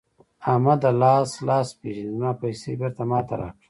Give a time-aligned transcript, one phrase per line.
[0.51, 3.49] احمده؛ لاس لاس پېژني ـ زما پيسې بېرته ما ته راکړه.